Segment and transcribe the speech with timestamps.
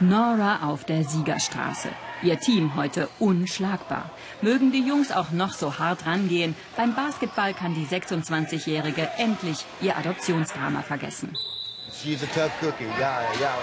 [0.00, 1.88] Nora auf der Siegerstraße.
[2.22, 4.10] Ihr Team heute unschlagbar.
[4.42, 9.96] Mögen die Jungs auch noch so hart rangehen, beim Basketball kann die 26-Jährige endlich ihr
[9.96, 11.36] Adoptionsdrama vergessen.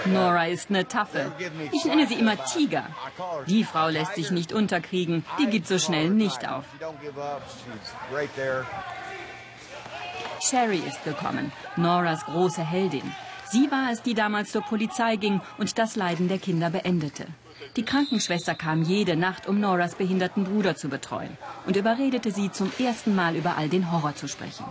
[0.06, 1.32] Nora ist eine Taffe.
[1.70, 2.86] Ich nenne sie immer Tiger.
[3.46, 6.64] Die Frau lässt sich nicht unterkriegen, die gibt so schnell nicht auf.
[10.40, 13.12] Sherry ist gekommen, Noras große Heldin.
[13.52, 17.26] Sie war es, die damals zur Polizei ging und das Leiden der Kinder beendete.
[17.76, 22.72] Die Krankenschwester kam jede Nacht, um Noras behinderten Bruder zu betreuen und überredete sie zum
[22.78, 24.64] ersten Mal über all den Horror zu sprechen.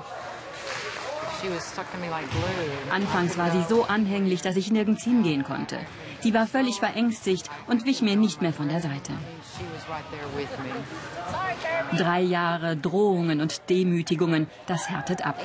[2.91, 5.77] Anfangs war sie so anhänglich, dass ich nirgends hingehen konnte.
[6.19, 9.13] Sie war völlig verängstigt und wich mir nicht mehr von der Seite.
[11.97, 15.39] Drei Jahre Drohungen und Demütigungen, das härtet ab.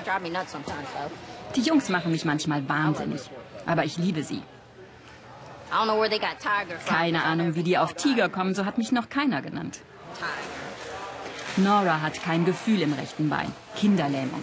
[1.56, 3.22] Die Jungs machen mich manchmal wahnsinnig,
[3.64, 4.42] aber ich liebe sie.
[6.86, 9.80] Keine Ahnung, wie die auf Tiger kommen, so hat mich noch keiner genannt.
[11.56, 14.42] Nora hat kein Gefühl im rechten Bein, Kinderlähmung.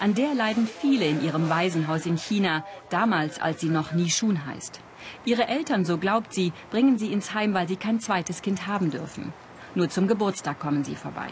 [0.00, 4.80] An der leiden viele in ihrem Waisenhaus in China, damals als sie noch Nishun heißt.
[5.24, 8.90] Ihre Eltern, so glaubt sie, bringen sie ins Heim, weil sie kein zweites Kind haben
[8.90, 9.32] dürfen.
[9.74, 11.28] Nur zum Geburtstag kommen sie vorbei.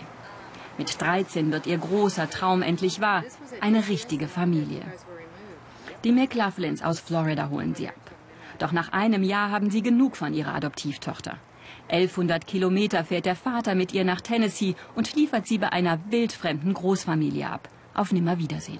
[0.78, 3.24] Mit 13 wird ihr großer Traum endlich wahr,
[3.60, 4.82] eine richtige Familie.
[6.06, 8.12] Die McLaughlins aus Florida holen sie ab.
[8.60, 11.36] Doch nach einem Jahr haben sie genug von ihrer Adoptivtochter.
[11.88, 16.74] 1100 Kilometer fährt der Vater mit ihr nach Tennessee und liefert sie bei einer wildfremden
[16.74, 17.68] Großfamilie ab.
[17.92, 18.78] Auf Nimmerwiedersehen.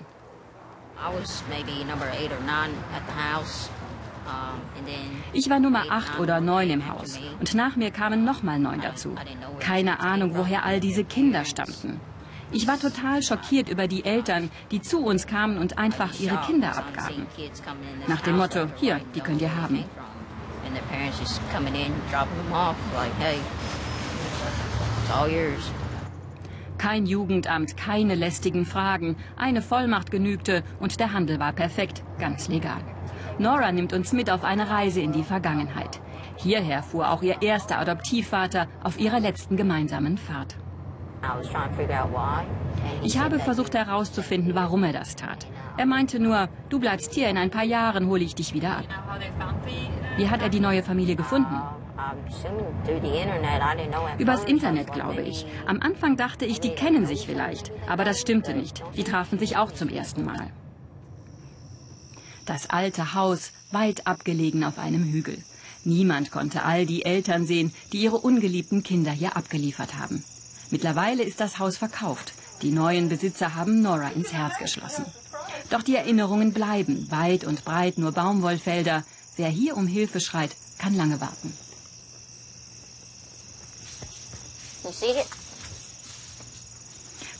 [5.32, 8.80] Ich war Nummer 8 oder 9 im Haus und nach mir kamen noch mal neun
[8.80, 9.16] dazu.
[9.58, 12.00] Keine Ahnung, woher all diese Kinder stammten.
[12.52, 16.77] Ich war total schockiert über die Eltern, die zu uns kamen und einfach ihre Kinder
[16.77, 17.27] abgaben.
[18.06, 19.84] Nach dem Motto, hier, die könnt ihr haben.
[26.78, 32.81] Kein Jugendamt, keine lästigen Fragen, eine Vollmacht genügte und der Handel war perfekt, ganz legal.
[33.38, 36.00] Nora nimmt uns mit auf eine Reise in die Vergangenheit.
[36.37, 40.56] Hierher fuhr auch ihr erster Adoptivvater auf ihrer letzten gemeinsamen Fahrt.
[43.03, 45.47] Ich habe versucht herauszufinden, warum er das tat.
[45.77, 48.84] Er meinte nur, du bleibst hier, in ein paar Jahren hole ich dich wieder ab.
[50.16, 51.60] Wie hat er die neue Familie gefunden?
[54.19, 55.47] Übers Internet, glaube ich.
[55.66, 57.72] Am Anfang dachte ich, die kennen sich vielleicht.
[57.88, 58.82] Aber das stimmte nicht.
[58.97, 60.50] Die trafen sich auch zum ersten Mal.
[62.47, 65.43] Das alte Haus, weit abgelegen auf einem Hügel.
[65.84, 70.25] Niemand konnte all die Eltern sehen, die ihre ungeliebten Kinder hier abgeliefert haben.
[70.71, 72.32] Mittlerweile ist das Haus verkauft.
[72.62, 75.04] Die neuen Besitzer haben Nora ins Herz geschlossen.
[75.71, 79.05] Doch die Erinnerungen bleiben, weit und breit nur Baumwollfelder.
[79.37, 81.53] Wer hier um Hilfe schreit, kann lange warten.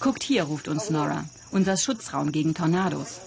[0.01, 1.25] Guckt hier, ruft uns Nora.
[1.51, 3.21] Unser Schutzraum gegen Tornados.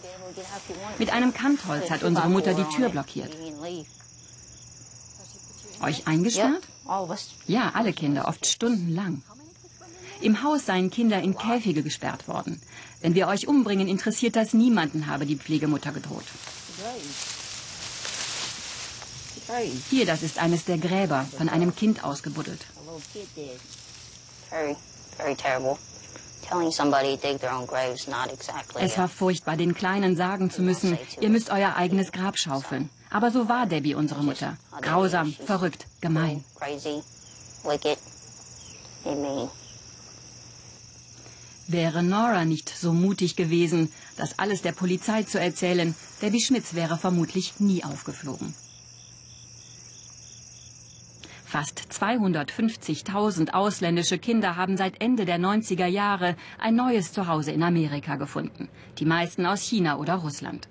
[0.97, 3.31] Mit einem Kantholz hat unsere Mutter die Tür blockiert.
[5.81, 6.63] Euch eingesperrt?
[7.47, 9.23] Ja, alle Kinder, oft stundenlang.
[10.21, 12.61] Im Haus seien Kinder in Käfige gesperrt worden.
[13.01, 16.25] Wenn wir euch umbringen, interessiert das niemanden, habe die Pflegemutter gedroht.
[19.89, 22.65] Hier, das ist eines der Gräber, von einem Kind ausgebuddelt.
[28.75, 32.89] Es war furchtbar, den Kleinen sagen zu müssen, ihr müsst euer eigenes Grab schaufeln.
[33.09, 34.57] Aber so war Debbie, unsere Mutter.
[34.81, 36.43] Grausam, verrückt, gemein.
[41.71, 46.97] Wäre Nora nicht so mutig gewesen, das alles der Polizei zu erzählen, Debbie Schmitz wäre
[46.97, 48.55] vermutlich nie aufgeflogen.
[51.45, 58.15] Fast 250.000 ausländische Kinder haben seit Ende der 90er Jahre ein neues Zuhause in Amerika
[58.15, 58.67] gefunden.
[58.97, 60.67] Die meisten aus China oder Russland.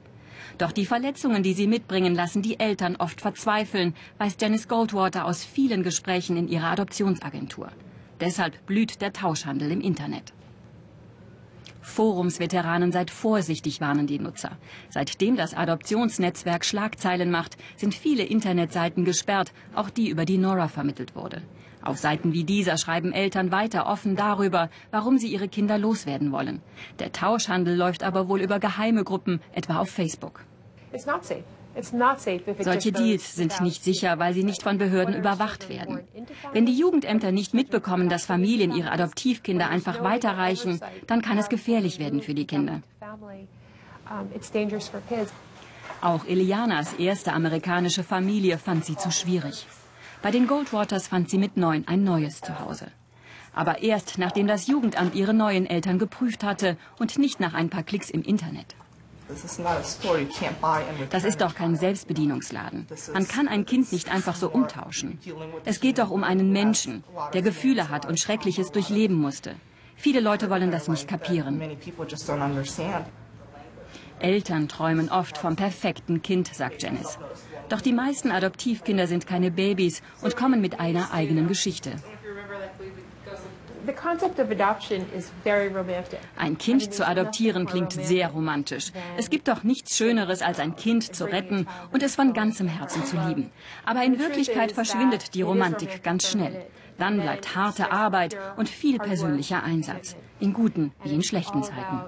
[0.59, 5.45] Doch die Verletzungen, die sie mitbringen, lassen die Eltern oft verzweifeln, weiß Janice Goldwater aus
[5.45, 7.71] vielen Gesprächen in ihrer Adoptionsagentur.
[8.19, 10.33] Deshalb blüht der Tauschhandel im Internet.
[11.89, 14.57] Forumsveteranen seid vorsichtig, warnen die Nutzer.
[14.91, 21.17] Seitdem das Adoptionsnetzwerk Schlagzeilen macht, sind viele Internetseiten gesperrt, auch die, über die Nora vermittelt
[21.17, 21.43] wurde.
[21.83, 26.61] Auf Seiten wie dieser schreiben Eltern weiter offen darüber, warum sie ihre Kinder loswerden wollen.
[26.99, 30.45] Der Tauschhandel läuft aber wohl über geheime Gruppen, etwa auf Facebook.
[30.93, 31.45] It's not safe.
[32.61, 36.01] Solche Deals sind nicht sicher, weil sie nicht von Behörden überwacht werden.
[36.53, 41.99] Wenn die Jugendämter nicht mitbekommen, dass Familien ihre Adoptivkinder einfach weiterreichen, dann kann es gefährlich
[41.99, 42.83] werden für die Kinder.
[46.01, 49.67] Auch Elianas erste amerikanische Familie fand sie zu schwierig.
[50.23, 52.89] Bei den Goldwaters fand sie mit neun ein neues Zuhause.
[53.55, 57.83] Aber erst nachdem das Jugendamt ihre neuen Eltern geprüft hatte und nicht nach ein paar
[57.83, 58.77] Klicks im Internet.
[61.11, 62.87] Das ist doch kein Selbstbedienungsladen.
[63.13, 65.19] Man kann ein Kind nicht einfach so umtauschen.
[65.65, 67.05] Es geht doch um einen Menschen,
[67.35, 69.55] der Gefühle hat und Schreckliches durchleben musste.
[69.97, 71.61] Viele Leute wollen das nicht kapieren.
[74.21, 77.19] Eltern träumen oft vom perfekten Kind, sagt Janice.
[77.69, 81.93] Doch die meisten Adoptivkinder sind keine Babys und kommen mit einer eigenen Geschichte.
[86.37, 88.93] Ein Kind zu adoptieren klingt sehr romantisch.
[89.17, 93.05] Es gibt doch nichts Schöneres, als ein Kind zu retten und es von ganzem Herzen
[93.05, 93.51] zu lieben.
[93.85, 96.67] Aber in Wirklichkeit verschwindet die Romantik ganz schnell.
[96.99, 100.17] Dann bleibt harte Arbeit und viel persönlicher Einsatz.
[100.41, 102.01] In guten wie in schlechten Zeiten.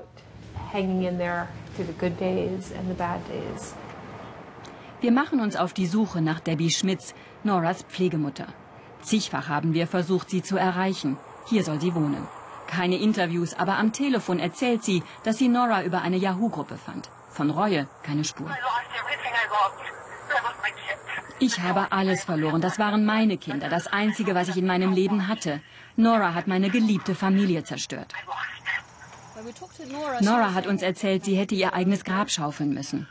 [5.01, 8.47] Wir machen uns auf die Suche nach Debbie Schmitz, Noras Pflegemutter.
[9.03, 11.17] Zigfach haben wir versucht, sie zu erreichen.
[11.51, 12.29] Hier soll sie wohnen.
[12.69, 17.11] Keine Interviews, aber am Telefon erzählt sie, dass sie Nora über eine Yahoo-Gruppe fand.
[17.29, 18.49] Von Reue keine Spur.
[21.41, 22.61] Ich habe alles verloren.
[22.61, 25.61] Das waren meine Kinder, das Einzige, was ich in meinem Leben hatte.
[25.97, 28.13] Nora hat meine geliebte Familie zerstört.
[30.21, 33.09] Nora hat uns erzählt, sie hätte ihr eigenes Grab schaufeln müssen.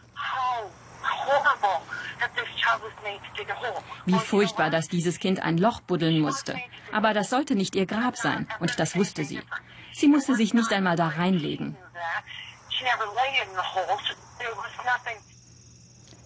[4.06, 6.56] Wie furchtbar, dass dieses Kind ein Loch buddeln musste.
[6.92, 9.42] Aber das sollte nicht ihr Grab sein, und das wusste sie.
[9.94, 11.76] Sie musste sich nicht einmal da reinlegen.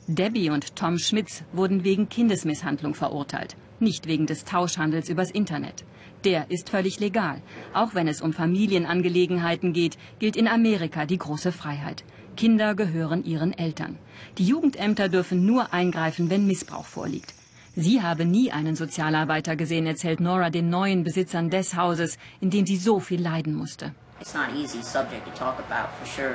[0.08, 5.86] Debbie und Tom Schmitz wurden wegen Kindesmisshandlung verurteilt, nicht wegen des Tauschhandels übers Internet.
[6.24, 7.42] Der ist völlig legal.
[7.74, 12.04] Auch wenn es um Familienangelegenheiten geht, gilt in Amerika die große Freiheit.
[12.36, 13.98] Kinder gehören ihren Eltern.
[14.38, 17.34] Die Jugendämter dürfen nur eingreifen, wenn Missbrauch vorliegt.
[17.76, 22.66] Sie habe nie einen Sozialarbeiter gesehen, erzählt Nora den neuen Besitzern des Hauses, in dem
[22.66, 23.94] sie so viel leiden musste.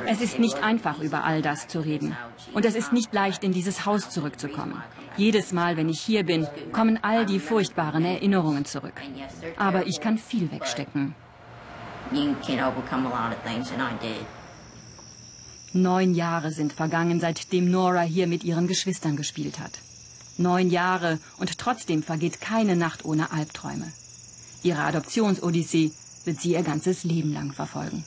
[0.06, 2.16] Es ist nicht einfach, über all das zu reden.
[2.52, 4.82] Und es ist nicht leicht, in dieses Haus zurückzukommen.
[5.16, 9.00] Jedes Mal, wenn ich hier bin, kommen all die furchtbaren Erinnerungen zurück.
[9.56, 11.14] Aber ich kann viel wegstecken.
[15.82, 19.78] Neun Jahre sind vergangen, seitdem Nora hier mit ihren Geschwistern gespielt hat.
[20.36, 23.92] Neun Jahre und trotzdem vergeht keine Nacht ohne Albträume.
[24.62, 25.92] Ihre Adoptionsodyssee
[26.24, 28.04] wird sie ihr ganzes Leben lang verfolgen.